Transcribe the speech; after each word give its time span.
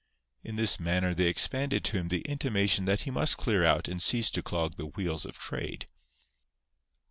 In 0.43 0.55
this 0.55 0.79
manner 0.79 1.13
they 1.13 1.27
expanded 1.27 1.83
to 1.83 1.97
him 1.99 2.07
the 2.07 2.21
intimation 2.23 2.85
that 2.85 3.01
he 3.03 3.11
must 3.11 3.37
clear 3.37 3.63
out 3.63 3.87
and 3.87 4.01
cease 4.01 4.31
to 4.31 4.41
clog 4.41 4.75
the 4.75 4.87
wheels 4.87 5.25
of 5.25 5.37
trade. 5.37 5.85